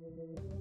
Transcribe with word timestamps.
Thank 0.00 0.16
you. 0.18 0.59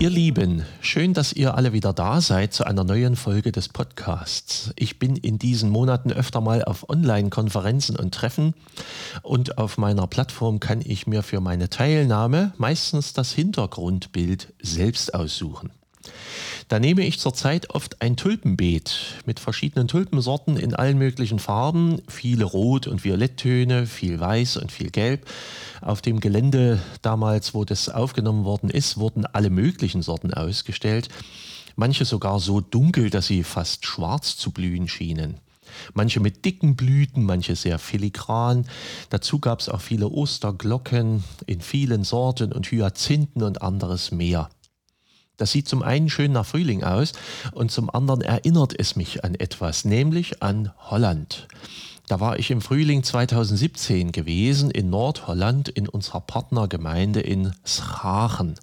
Ihr 0.00 0.08
Lieben, 0.08 0.64
schön, 0.80 1.12
dass 1.12 1.34
ihr 1.34 1.56
alle 1.56 1.74
wieder 1.74 1.92
da 1.92 2.22
seid 2.22 2.54
zu 2.54 2.64
einer 2.64 2.84
neuen 2.84 3.16
Folge 3.16 3.52
des 3.52 3.68
Podcasts. 3.68 4.72
Ich 4.76 4.98
bin 4.98 5.14
in 5.14 5.38
diesen 5.38 5.68
Monaten 5.68 6.10
öfter 6.10 6.40
mal 6.40 6.64
auf 6.64 6.88
Online-Konferenzen 6.88 7.96
und 7.96 8.14
Treffen 8.14 8.54
und 9.20 9.58
auf 9.58 9.76
meiner 9.76 10.06
Plattform 10.06 10.58
kann 10.58 10.80
ich 10.82 11.06
mir 11.06 11.22
für 11.22 11.42
meine 11.42 11.68
Teilnahme 11.68 12.54
meistens 12.56 13.12
das 13.12 13.32
Hintergrundbild 13.32 14.54
selbst 14.62 15.12
aussuchen. 15.12 15.70
Da 16.70 16.78
nehme 16.78 17.04
ich 17.04 17.18
zurzeit 17.18 17.70
oft 17.70 18.00
ein 18.00 18.16
Tulpenbeet 18.16 19.16
mit 19.26 19.40
verschiedenen 19.40 19.88
Tulpensorten 19.88 20.56
in 20.56 20.72
allen 20.72 20.98
möglichen 20.98 21.40
Farben, 21.40 22.00
viele 22.06 22.44
Rot- 22.44 22.86
und 22.86 23.02
Violetttöne, 23.02 23.88
viel 23.88 24.20
Weiß 24.20 24.56
und 24.56 24.70
viel 24.70 24.90
Gelb. 24.90 25.26
Auf 25.80 26.00
dem 26.00 26.20
Gelände 26.20 26.80
damals, 27.02 27.54
wo 27.54 27.64
das 27.64 27.88
aufgenommen 27.88 28.44
worden 28.44 28.70
ist, 28.70 28.98
wurden 28.98 29.26
alle 29.26 29.50
möglichen 29.50 30.02
Sorten 30.02 30.32
ausgestellt. 30.32 31.08
Manche 31.74 32.04
sogar 32.04 32.38
so 32.38 32.60
dunkel, 32.60 33.10
dass 33.10 33.26
sie 33.26 33.42
fast 33.42 33.84
schwarz 33.84 34.36
zu 34.36 34.52
blühen 34.52 34.86
schienen. 34.86 35.38
Manche 35.92 36.20
mit 36.20 36.44
dicken 36.44 36.76
Blüten, 36.76 37.24
manche 37.24 37.56
sehr 37.56 37.80
filigran. 37.80 38.64
Dazu 39.08 39.40
gab 39.40 39.58
es 39.58 39.68
auch 39.68 39.80
viele 39.80 40.08
Osterglocken 40.08 41.24
in 41.46 41.62
vielen 41.62 42.04
Sorten 42.04 42.52
und 42.52 42.70
Hyazinthen 42.70 43.42
und 43.42 43.60
anderes 43.60 44.12
mehr. 44.12 44.48
Das 45.40 45.52
sieht 45.52 45.66
zum 45.66 45.82
einen 45.82 46.10
schön 46.10 46.32
nach 46.32 46.44
Frühling 46.44 46.84
aus 46.84 47.12
und 47.52 47.70
zum 47.70 47.88
anderen 47.88 48.20
erinnert 48.20 48.78
es 48.78 48.94
mich 48.94 49.24
an 49.24 49.34
etwas, 49.34 49.86
nämlich 49.86 50.42
an 50.42 50.70
Holland. 50.90 51.48
Da 52.08 52.20
war 52.20 52.38
ich 52.38 52.50
im 52.50 52.60
Frühling 52.60 53.02
2017 53.02 54.12
gewesen 54.12 54.70
in 54.70 54.90
Nordholland 54.90 55.70
in 55.70 55.88
unserer 55.88 56.20
Partnergemeinde 56.20 57.20
in 57.20 57.54
Schachen. 57.64 58.56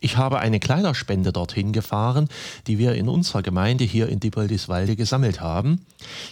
Ich 0.00 0.16
habe 0.16 0.40
eine 0.40 0.58
Kleiderspende 0.58 1.32
dorthin 1.32 1.72
gefahren, 1.72 2.28
die 2.66 2.78
wir 2.78 2.96
in 2.96 3.08
unserer 3.08 3.42
Gemeinde 3.42 3.84
hier 3.84 4.08
in 4.08 4.18
Dippoldiswalde 4.18 4.96
gesammelt 4.96 5.40
haben. 5.40 5.86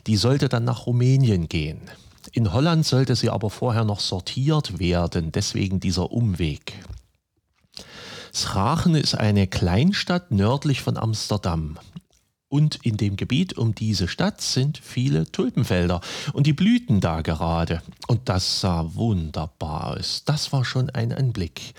Die 0.09 0.17
sollte 0.17 0.49
dann 0.49 0.65
nach 0.65 0.87
Rumänien 0.87 1.49
gehen. 1.49 1.83
In 2.33 2.53
Holland 2.53 2.85
sollte 2.85 3.15
sie 3.15 3.31
aber 3.31 3.49
vorher 3.49 3.85
noch 3.85 4.01
sortiert 4.01 4.81
werden, 4.81 5.31
deswegen 5.31 5.79
dieser 5.79 6.11
Umweg. 6.11 6.73
Schachen 8.35 8.95
ist 8.95 9.15
eine 9.15 9.47
Kleinstadt 9.47 10.31
nördlich 10.31 10.81
von 10.81 10.97
Amsterdam. 10.97 11.79
Und 12.49 12.77
in 12.83 12.97
dem 12.97 13.17
Gebiet 13.17 13.59
um 13.59 13.75
diese 13.75 14.09
Stadt 14.09 14.41
sind 14.41 14.79
viele 14.79 15.31
Tulpenfelder 15.31 16.01
und 16.33 16.47
die 16.47 16.55
blühten 16.55 17.01
da 17.01 17.21
gerade. 17.21 17.83
Und 18.09 18.31
das 18.31 18.61
sah 18.61 18.95
wunderbar 18.95 19.97
aus. 19.97 20.25
Das 20.25 20.51
war 20.51 20.65
schon 20.65 20.89
ein 20.91 21.13
Anblick. 21.13 21.75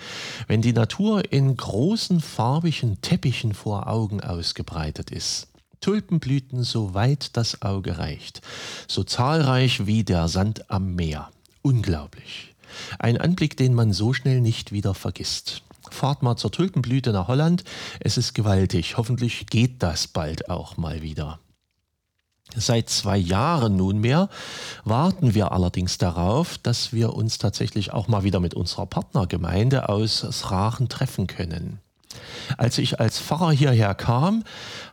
Wenn 0.48 0.62
die 0.62 0.74
Natur 0.74 1.32
in 1.32 1.58
großen 1.58 2.22
farbigen 2.22 3.02
Teppichen 3.02 3.54
vor 3.56 3.88
Augen 3.88 4.22
ausgebreitet 4.22 5.10
ist. 5.10 5.48
Tulpenblüten 5.82 6.64
so 6.64 6.94
weit 6.94 7.36
das 7.36 7.64
Auge 7.64 7.98
reicht, 7.98 8.42
so 8.88 9.04
zahlreich 9.04 9.88
wie 9.88 10.04
der 10.04 10.28
Sand 10.28 10.70
am 10.70 10.94
Meer. 10.94 11.30
Unglaublich. 11.64 12.54
Ein 13.00 13.18
Anblick, 13.18 13.58
den 13.58 13.74
man 13.74 13.92
so 13.92 14.14
schnell 14.14 14.40
nicht 14.40 14.72
wieder 14.72 14.94
vergisst 14.94 15.64
fahrt 15.94 16.24
mal 16.24 16.36
zur 16.36 16.52
Tulpenblüte 16.52 17.12
nach 17.12 17.28
Holland. 17.28 17.64
Es 18.00 18.18
ist 18.18 18.34
gewaltig. 18.34 18.98
Hoffentlich 18.98 19.48
geht 19.48 19.82
das 19.84 20.08
bald 20.08 20.50
auch 20.50 20.78
mal 20.78 21.02
wieder. 21.02 21.40
Seit 22.56 22.90
zwei 22.90 23.18
Jahren 23.18 23.78
nunmehr 23.78 24.30
warten 24.84 25.34
wir 25.34 25.52
allerdings 25.52 25.98
darauf, 25.98 26.58
dass 26.58 26.94
wir 26.94 27.14
uns 27.14 27.38
tatsächlich 27.38 27.94
auch 27.94 28.08
mal 28.08 28.24
wieder 28.24 28.40
mit 28.40 28.54
unserer 28.54 28.86
Partnergemeinde 28.86 29.90
aus 29.90 30.20
Srachen 30.20 30.88
treffen 30.90 31.28
können. 31.28 31.80
Als 32.58 32.78
ich 32.78 33.00
als 33.00 33.20
Pfarrer 33.20 33.52
hierher 33.52 33.96
kam, 33.96 34.44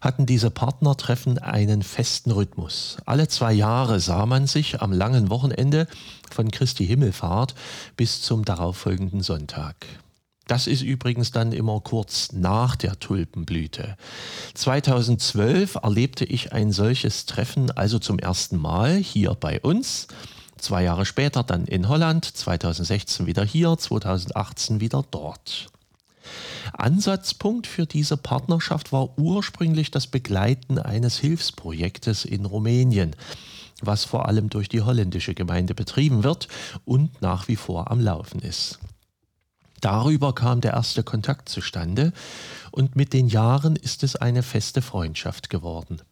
hatten 0.01 0.25
diese 0.25 0.51
Partnertreffen 0.51 1.39
einen 1.39 1.83
festen 1.83 2.31
Rhythmus. 2.31 2.97
Alle 3.05 3.29
zwei 3.29 3.53
Jahre 3.53 4.01
sah 4.01 4.25
man 4.25 4.47
sich 4.47 4.81
am 4.81 4.93
langen 4.93 5.29
Wochenende 5.29 5.87
von 6.31 6.51
Christi 6.51 6.87
Himmelfahrt 6.87 7.55
bis 7.97 8.23
zum 8.23 8.45
darauffolgenden 8.45 9.21
Sonntag. 9.21 9.77
Das 10.51 10.67
ist 10.67 10.83
übrigens 10.83 11.31
dann 11.31 11.53
immer 11.53 11.79
kurz 11.79 12.33
nach 12.33 12.75
der 12.75 12.99
Tulpenblüte. 12.99 13.97
2012 14.55 15.77
erlebte 15.77 16.25
ich 16.25 16.53
ein 16.53 16.73
solches 16.73 17.25
Treffen 17.25 17.71
also 17.71 18.01
zum 18.01 18.19
ersten 18.19 18.59
Mal 18.59 18.97
hier 18.97 19.37
bei 19.37 19.61
uns. 19.61 20.09
Zwei 20.59 20.83
Jahre 20.83 21.07
später 21.07 21.45
dann 21.45 21.67
in 21.67 21.89
Holland, 21.89 22.25
2016 22.25 23.27
wieder 23.27 23.45
hier, 23.45 23.79
2018 23.79 24.81
wieder 24.81 25.05
dort. 25.09 25.69
Ansatzpunkt 26.73 27.69
für 27.69 27.87
diese 27.87 28.17
Partnerschaft 28.17 28.91
war 28.91 29.17
ursprünglich 29.21 29.93
das 29.93 30.09
Begleiten 30.09 30.81
eines 30.81 31.17
Hilfsprojektes 31.19 32.25
in 32.25 32.45
Rumänien, 32.45 33.15
was 33.83 34.05
vor 34.05 34.27
allem 34.27 34.51
durch 34.51 34.69
die 34.69 34.83
holländische 34.83 35.35
Gemeinde 35.35 35.77
betrieben 35.77 36.25
wird 36.25 36.49
und 36.85 37.23
nach 37.23 37.47
wie 37.47 37.55
vor 37.55 37.93
am 37.93 38.01
Laufen 38.01 38.41
ist. 38.41 38.81
Darüber 39.81 40.35
kam 40.35 40.61
der 40.61 40.75
erste 40.75 41.03
Kontakt 41.03 41.49
zustande 41.49 42.13
und 42.71 42.97
mit 42.97 43.13
den 43.13 43.29
Jahren 43.29 43.77
ist 43.77 44.03
es 44.03 44.17
eine 44.17 44.43
feste 44.43 44.83
Freundschaft 44.83 45.51
geworden. 45.51 46.03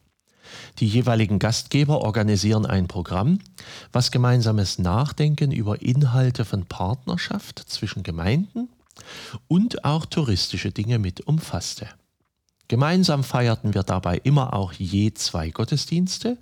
Die 0.79 0.87
jeweiligen 0.87 1.39
Gastgeber 1.39 2.01
organisieren 2.01 2.65
ein 2.65 2.89
Programm, 2.89 3.39
was 3.93 4.11
gemeinsames 4.11 4.79
Nachdenken 4.79 5.53
über 5.53 5.83
Inhalte 5.83 6.45
von 6.45 6.65
Partnerschaft 6.65 7.59
zwischen 7.59 8.03
Gemeinden 8.03 8.69
und 9.47 9.85
auch 9.85 10.07
touristische 10.07 10.71
Dinge 10.71 10.99
mit 10.99 11.21
umfasste. 11.21 11.89
Gemeinsam 12.69 13.25
feierten 13.25 13.75
wir 13.75 13.83
dabei 13.83 14.19
immer 14.25 14.53
auch 14.53 14.73
je 14.73 15.13
zwei 15.15 15.51
Gottesdienste, 15.51 16.37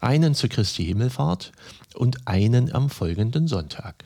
einen 0.00 0.34
zu 0.34 0.48
Christi 0.48 0.84
Himmelfahrt 0.84 1.52
und 1.94 2.26
einen 2.26 2.74
am 2.74 2.88
folgenden 2.88 3.48
Sonntag. 3.48 4.04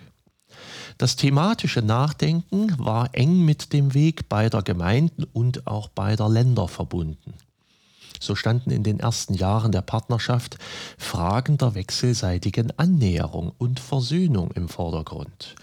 Das 0.99 1.17
thematische 1.17 1.83
Nachdenken 1.83 2.79
war 2.79 3.11
eng 3.13 3.45
mit 3.45 3.73
dem 3.73 3.95
Weg 3.95 4.29
beider 4.29 4.63
Gemeinden 4.63 5.25
und 5.33 5.67
auch 5.67 5.89
beider 5.89 6.29
Länder 6.29 6.69
verbunden. 6.69 7.35
So 8.21 8.37
standen 8.37 8.71
in 8.71 8.85
den 8.85 9.01
ersten 9.01 9.35
Jahren 9.35 9.73
der 9.73 9.83
Partnerschaft 9.83 10.59
Fragen 10.97 11.59
der 11.59 11.75
wechselseitigen 11.75 12.73
Annäherung 12.79 13.53
und 13.59 13.81
Versöhnung 13.81 14.53
im 14.53 14.69
Vordergrund. 14.69 15.57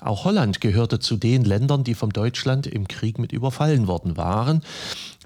Auch 0.00 0.24
Holland 0.24 0.60
gehörte 0.60 0.98
zu 0.98 1.16
den 1.16 1.44
Ländern, 1.44 1.82
die 1.82 1.94
vom 1.94 2.12
Deutschland 2.12 2.66
im 2.66 2.88
Krieg 2.88 3.18
mit 3.18 3.32
überfallen 3.32 3.86
worden 3.86 4.16
waren. 4.16 4.62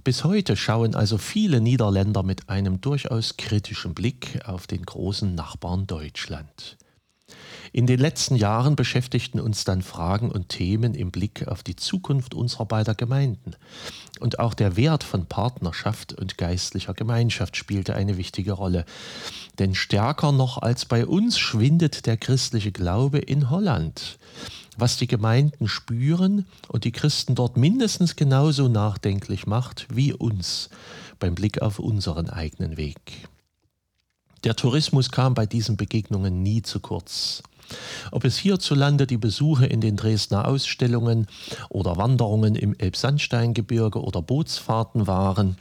Bis 0.04 0.22
heute 0.22 0.56
schauen 0.56 0.94
also 0.94 1.18
viele 1.18 1.60
Niederländer 1.60 2.22
mit 2.22 2.48
einem 2.48 2.80
durchaus 2.80 3.36
kritischen 3.36 3.94
Blick 3.94 4.40
auf 4.46 4.68
den 4.68 4.84
großen 4.84 5.34
Nachbarn 5.34 5.88
Deutschland. 5.88 6.76
In 7.72 7.86
den 7.86 8.00
letzten 8.00 8.34
Jahren 8.34 8.76
beschäftigten 8.76 9.40
uns 9.40 9.64
dann 9.64 9.82
Fragen 9.82 10.30
und 10.30 10.48
Themen 10.48 10.94
im 10.94 11.10
Blick 11.10 11.46
auf 11.48 11.62
die 11.62 11.76
Zukunft 11.76 12.34
unserer 12.34 12.64
beider 12.64 12.94
Gemeinden. 12.94 13.54
Und 14.20 14.38
auch 14.38 14.54
der 14.54 14.76
Wert 14.76 15.04
von 15.04 15.26
Partnerschaft 15.26 16.14
und 16.14 16.38
geistlicher 16.38 16.94
Gemeinschaft 16.94 17.56
spielte 17.56 17.94
eine 17.94 18.16
wichtige 18.16 18.52
Rolle. 18.52 18.84
Denn 19.58 19.74
stärker 19.74 20.32
noch 20.32 20.58
als 20.58 20.86
bei 20.86 21.06
uns 21.06 21.38
schwindet 21.38 22.06
der 22.06 22.16
christliche 22.16 22.72
Glaube 22.72 23.18
in 23.18 23.50
Holland. 23.50 24.18
Was 24.76 24.96
die 24.96 25.06
Gemeinden 25.06 25.68
spüren 25.68 26.46
und 26.68 26.84
die 26.84 26.92
Christen 26.92 27.34
dort 27.34 27.56
mindestens 27.56 28.16
genauso 28.16 28.68
nachdenklich 28.68 29.46
macht 29.46 29.86
wie 29.92 30.12
uns 30.12 30.70
beim 31.18 31.34
Blick 31.34 31.60
auf 31.62 31.78
unseren 31.78 32.30
eigenen 32.30 32.76
Weg. 32.76 33.28
Der 34.44 34.54
Tourismus 34.54 35.10
kam 35.10 35.34
bei 35.34 35.46
diesen 35.46 35.76
Begegnungen 35.76 36.42
nie 36.42 36.62
zu 36.62 36.80
kurz. 36.80 37.42
Ob 38.12 38.24
es 38.24 38.38
hierzulande 38.38 39.06
die 39.06 39.18
Besuche 39.18 39.66
in 39.66 39.80
den 39.80 39.96
Dresdner 39.96 40.48
Ausstellungen 40.48 41.26
oder 41.68 41.96
Wanderungen 41.96 42.54
im 42.54 42.74
Elbsandsteingebirge 42.78 44.00
oder 44.00 44.22
Bootsfahrten 44.22 45.06
waren, 45.06 45.56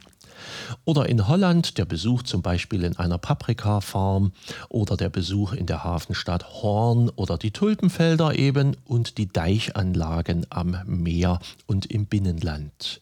oder 0.84 1.08
in 1.08 1.28
Holland 1.28 1.78
der 1.78 1.84
Besuch 1.84 2.22
zum 2.22 2.42
Beispiel 2.42 2.84
in 2.84 2.96
einer 2.96 3.18
Paprikafarm 3.18 4.32
oder 4.68 4.96
der 4.96 5.08
Besuch 5.08 5.52
in 5.52 5.66
der 5.66 5.84
Hafenstadt 5.84 6.62
Horn 6.62 7.10
oder 7.10 7.38
die 7.38 7.50
Tulpenfelder 7.50 8.38
eben 8.38 8.76
und 8.84 9.18
die 9.18 9.30
Deichanlagen 9.30 10.46
am 10.50 10.76
Meer 10.86 11.40
und 11.66 11.86
im 11.86 12.06
Binnenland. 12.06 13.00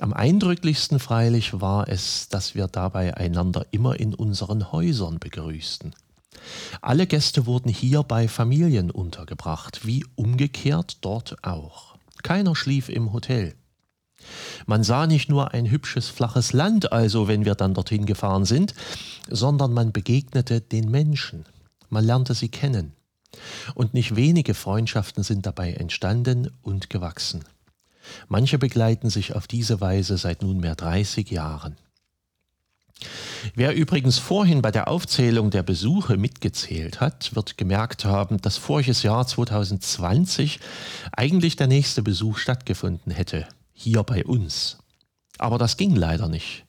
Am 0.00 0.14
eindrücklichsten 0.14 0.98
freilich 0.98 1.60
war 1.60 1.86
es, 1.88 2.28
dass 2.30 2.54
wir 2.54 2.68
dabei 2.68 3.16
einander 3.18 3.66
immer 3.70 4.00
in 4.00 4.14
unseren 4.14 4.72
Häusern 4.72 5.18
begrüßten. 5.18 5.94
Alle 6.80 7.06
Gäste 7.06 7.44
wurden 7.44 7.68
hier 7.68 8.02
bei 8.02 8.26
Familien 8.26 8.90
untergebracht, 8.90 9.84
wie 9.84 10.06
umgekehrt 10.14 10.98
dort 11.02 11.44
auch. 11.44 11.96
Keiner 12.22 12.56
schlief 12.56 12.88
im 12.88 13.12
Hotel. 13.12 13.54
Man 14.66 14.84
sah 14.84 15.06
nicht 15.06 15.28
nur 15.28 15.52
ein 15.52 15.70
hübsches 15.70 16.08
flaches 16.08 16.54
Land 16.54 16.92
also, 16.92 17.28
wenn 17.28 17.44
wir 17.44 17.54
dann 17.54 17.74
dorthin 17.74 18.06
gefahren 18.06 18.46
sind, 18.46 18.74
sondern 19.28 19.74
man 19.74 19.92
begegnete 19.92 20.62
den 20.62 20.90
Menschen. 20.90 21.44
Man 21.90 22.04
lernte 22.04 22.32
sie 22.34 22.48
kennen. 22.48 22.94
Und 23.74 23.92
nicht 23.92 24.16
wenige 24.16 24.54
Freundschaften 24.54 25.22
sind 25.22 25.44
dabei 25.44 25.74
entstanden 25.74 26.50
und 26.62 26.88
gewachsen. 26.88 27.44
Manche 28.28 28.58
begleiten 28.58 29.10
sich 29.10 29.34
auf 29.34 29.46
diese 29.46 29.80
Weise 29.80 30.16
seit 30.18 30.42
nunmehr 30.42 30.74
30 30.74 31.30
Jahren. 31.30 31.76
Wer 33.54 33.74
übrigens 33.74 34.18
vorhin 34.18 34.60
bei 34.62 34.70
der 34.70 34.88
Aufzählung 34.88 35.50
der 35.50 35.62
Besuche 35.62 36.16
mitgezählt 36.16 37.00
hat, 37.00 37.34
wird 37.34 37.56
gemerkt 37.56 38.04
haben, 38.04 38.40
dass 38.40 38.58
voriges 38.58 39.02
Jahr 39.02 39.26
2020 39.26 40.60
eigentlich 41.12 41.56
der 41.56 41.66
nächste 41.66 42.02
Besuch 42.02 42.38
stattgefunden 42.38 43.12
hätte, 43.12 43.46
hier 43.72 44.02
bei 44.02 44.24
uns. 44.24 44.78
Aber 45.38 45.56
das 45.56 45.78
ging 45.78 45.96
leider 45.96 46.28
nicht. 46.28 46.66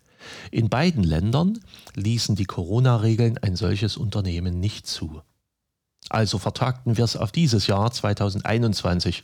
In 0.52 0.70
beiden 0.70 1.04
Ländern 1.04 1.60
ließen 1.96 2.36
die 2.36 2.46
Corona-Regeln 2.46 3.38
ein 3.40 3.56
solches 3.56 3.98
Unternehmen 3.98 4.60
nicht 4.60 4.88
zu. 4.88 5.22
Also 6.12 6.40
vertagten 6.40 6.98
wir 6.98 7.06
es 7.06 7.16
auf 7.16 7.32
dieses 7.32 7.68
Jahr 7.68 7.90
2021 7.90 9.24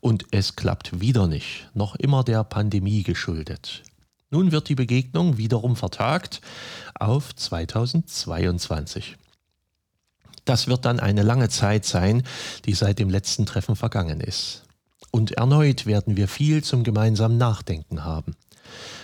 und 0.00 0.24
es 0.30 0.56
klappt 0.56 0.98
wieder 0.98 1.26
nicht, 1.26 1.68
noch 1.74 1.94
immer 1.94 2.24
der 2.24 2.42
Pandemie 2.42 3.02
geschuldet. 3.02 3.82
Nun 4.30 4.50
wird 4.50 4.70
die 4.70 4.74
Begegnung 4.74 5.36
wiederum 5.36 5.76
vertagt 5.76 6.40
auf 6.98 7.36
2022. 7.36 9.18
Das 10.46 10.68
wird 10.68 10.86
dann 10.86 11.00
eine 11.00 11.22
lange 11.22 11.50
Zeit 11.50 11.84
sein, 11.84 12.22
die 12.64 12.72
seit 12.72 12.98
dem 12.98 13.10
letzten 13.10 13.44
Treffen 13.44 13.76
vergangen 13.76 14.22
ist. 14.22 14.62
Und 15.10 15.32
erneut 15.32 15.84
werden 15.84 16.16
wir 16.16 16.28
viel 16.28 16.64
zum 16.64 16.82
gemeinsamen 16.82 17.36
Nachdenken 17.36 18.04
haben, 18.04 18.36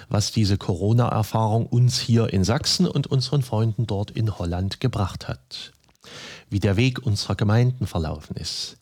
was 0.09 0.32
diese 0.32 0.56
Corona-Erfahrung 0.56 1.67
uns 1.67 2.00
hier 2.00 2.32
in 2.32 2.43
Sachsen 2.43 2.88
und 2.88 3.06
unseren 3.06 3.43
Freunden 3.43 3.87
dort 3.87 4.11
in 4.11 4.38
Holland 4.38 4.81
gebracht 4.81 5.29
hat, 5.29 5.73
wie 6.50 6.60
der 6.60 6.76
Weg 6.76 7.04
unserer 7.04 7.34
Gemeinden 7.34 7.87
verlaufen 7.87 8.37
ist, 8.37 8.76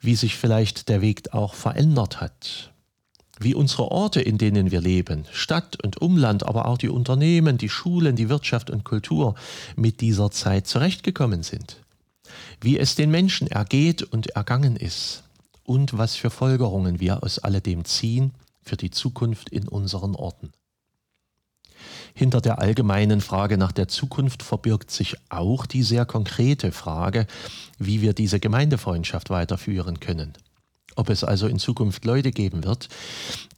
wie 0.00 0.14
sich 0.14 0.36
vielleicht 0.36 0.88
der 0.88 1.00
Weg 1.00 1.32
auch 1.32 1.54
verändert 1.54 2.20
hat, 2.20 2.72
wie 3.40 3.54
unsere 3.54 3.90
Orte, 3.90 4.20
in 4.20 4.38
denen 4.38 4.70
wir 4.70 4.80
leben, 4.80 5.24
Stadt 5.32 5.82
und 5.82 6.00
Umland, 6.00 6.44
aber 6.44 6.66
auch 6.66 6.78
die 6.78 6.88
Unternehmen, 6.88 7.58
die 7.58 7.68
Schulen, 7.68 8.16
die 8.16 8.28
Wirtschaft 8.28 8.70
und 8.70 8.84
Kultur 8.84 9.34
mit 9.76 10.00
dieser 10.00 10.30
Zeit 10.30 10.66
zurechtgekommen 10.66 11.42
sind, 11.42 11.78
wie 12.60 12.78
es 12.78 12.94
den 12.94 13.10
Menschen 13.10 13.48
ergeht 13.48 14.02
und 14.02 14.28
ergangen 14.28 14.76
ist 14.76 15.24
und 15.64 15.98
was 15.98 16.14
für 16.14 16.30
Folgerungen 16.30 17.00
wir 17.00 17.22
aus 17.22 17.38
alledem 17.38 17.84
ziehen 17.84 18.32
für 18.62 18.76
die 18.76 18.90
Zukunft 18.90 19.48
in 19.48 19.68
unseren 19.68 20.14
Orten. 20.14 20.52
Hinter 22.14 22.40
der 22.40 22.60
allgemeinen 22.60 23.20
Frage 23.20 23.58
nach 23.58 23.72
der 23.72 23.88
Zukunft 23.88 24.42
verbirgt 24.42 24.90
sich 24.90 25.16
auch 25.30 25.66
die 25.66 25.82
sehr 25.82 26.06
konkrete 26.06 26.70
Frage, 26.70 27.26
wie 27.78 28.00
wir 28.00 28.14
diese 28.14 28.38
Gemeindefreundschaft 28.40 29.30
weiterführen 29.30 30.00
können 30.00 30.34
ob 30.96 31.10
es 31.10 31.24
also 31.24 31.46
in 31.46 31.58
Zukunft 31.58 32.04
Leute 32.04 32.30
geben 32.30 32.64
wird, 32.64 32.88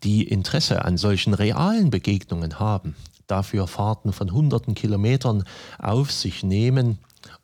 die 0.03 0.25
Interesse 0.25 0.85
an 0.85 0.97
solchen 0.97 1.35
realen 1.35 1.91
Begegnungen 1.91 2.58
haben, 2.58 2.97
dafür 3.26 3.67
Fahrten 3.67 4.12
von 4.12 4.32
hunderten 4.32 4.75
Kilometern 4.75 5.44
auf 5.79 6.12
sich 6.12 6.43
nehmen 6.43 6.99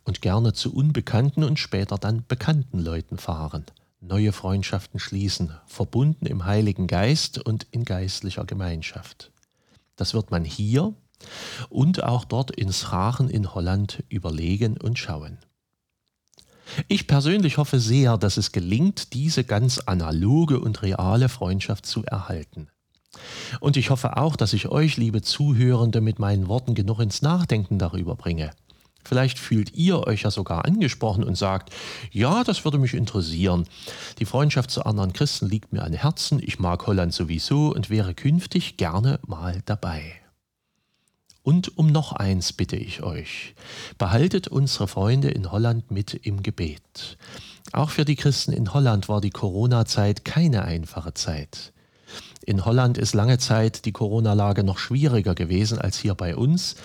und 0.05 0.23
gerne 0.23 0.53
zu 0.53 0.75
unbekannten 0.75 1.45
und 1.45 1.59
später 1.59 1.99
dann 1.99 2.25
bekannten 2.27 2.79
Leuten 2.79 3.19
fahren, 3.19 3.67
neue 4.01 4.33
Freundschaften 4.33 5.01
schließen, 5.01 5.53
verbunden 5.67 6.27
im 6.27 6.45
Heiligen 6.45 6.87
Geist 6.87 7.39
und 7.39 7.67
in 7.71 7.85
geistlicher 7.85 8.45
Gemeinschaft. 8.45 9.31
Das 9.97 10.15
wird 10.15 10.31
man 10.31 10.45
hier 10.45 10.95
und 11.69 12.03
auch 12.03 12.25
dort 12.25 12.51
in 12.51 12.73
Schrachen 12.73 13.29
in 13.29 13.55
Holland 13.55 14.03
überlegen 14.09 14.77
und 14.77 14.99
schauen. 14.99 15.39
Ich 16.89 17.07
persönlich 17.07 17.59
hoffe 17.59 17.81
sehr, 17.81 18.17
dass 18.19 18.37
es 18.37 18.53
gelingt, 18.53 19.13
diese 19.13 19.45
ganz 19.45 19.81
analoge 19.81 20.61
und 20.61 20.83
reale 20.83 21.29
Freundschaft 21.29 21.87
zu 21.87 22.05
erhalten. 22.05 22.69
Und 23.61 23.77
ich 23.77 23.91
hoffe 23.91 24.17
auch, 24.17 24.37
dass 24.37 24.55
ich 24.55 24.69
euch, 24.69 24.97
liebe 24.97 25.21
Zuhörende, 25.21 26.01
mit 26.01 26.19
meinen 26.19 26.49
Worten 26.49 26.75
genug 26.75 27.01
ins 27.01 27.21
Nachdenken 27.21 27.79
darüber 27.79 28.17
bringe. 28.17 28.53
Vielleicht 29.05 29.39
fühlt 29.39 29.75
ihr 29.75 30.07
euch 30.07 30.23
ja 30.23 30.31
sogar 30.31 30.65
angesprochen 30.65 31.25
und 31.25 31.37
sagt, 31.37 31.75
ja, 32.13 32.45
das 32.45 32.65
würde 32.65 32.79
mich 32.79 32.95
interessieren. 32.95 33.67
Die 34.19 34.25
Freundschaft 34.25 34.71
zu 34.71 34.87
anderen 34.87 35.13
Christen 35.13 35.49
liegt 35.49 35.73
mir 35.73 35.83
an 35.83 35.93
Herzen, 35.93 36.41
ich 36.43 36.61
mag 36.61 36.87
Holland 36.87 37.13
sowieso 37.13 37.75
und 37.75 37.91
wäre 37.91 38.15
künftig 38.15 38.77
gerne 38.77 39.19
mal 39.27 39.61
dabei. 39.67 40.22
Und 41.43 41.77
um 41.77 41.89
noch 41.89 42.13
eins 42.13 42.53
bitte 42.53 42.77
ich 42.77 43.03
euch, 43.03 43.55
behaltet 43.99 44.47
unsere 44.49 44.87
Freunde 44.87 45.29
in 45.29 45.51
Holland 45.51 45.91
mit 45.91 46.15
im 46.15 46.43
Gebet. 46.43 47.19
Auch 47.73 47.91
für 47.91 48.05
die 48.05 48.15
Christen 48.15 48.53
in 48.53 48.73
Holland 48.73 49.09
war 49.09 49.21
die 49.21 49.31
Corona-Zeit 49.31 50.25
keine 50.25 50.65
einfache 50.65 51.15
Zeit. 51.15 51.73
In 52.45 52.65
Holland 52.65 52.99
ist 52.99 53.15
lange 53.15 53.39
Zeit 53.39 53.85
die 53.87 53.93
Corona-Lage 53.93 54.63
noch 54.63 54.79
schwieriger 54.79 55.35
gewesen 55.35 55.79
als 55.79 55.99
hier 55.99 56.15
bei 56.15 56.37
uns 56.37 56.77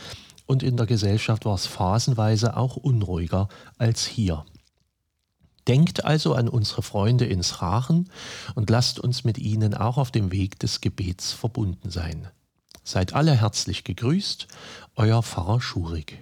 und 0.48 0.64
in 0.64 0.78
der 0.78 0.86
Gesellschaft 0.86 1.46
war 1.46 1.56
es 1.56 1.68
phasenweise 1.68 2.58
auch 2.58 2.78
unruhiger 2.78 3.50
als 3.78 4.06
hier. 4.06 4.46
Denkt 5.68 6.06
also 6.06 6.34
an 6.34 6.48
unsere 6.48 6.82
Freunde 6.82 7.26
in 7.26 7.44
Schrachen 7.44 8.10
und 8.56 8.70
lasst 8.70 9.00
uns 9.00 9.26
mit 9.26 9.38
ihnen 9.38 9.74
auch 9.74 9.98
auf 9.98 10.12
dem 10.12 10.32
Weg 10.32 10.58
des 10.60 10.80
Gebets 10.80 11.34
verbunden 11.34 11.90
sein. 11.92 12.30
Seid 12.88 13.12
alle 13.12 13.34
herzlich 13.34 13.84
gegrüßt, 13.84 14.48
euer 14.96 15.22
Pfarrer 15.22 15.60
Schurig. 15.60 16.20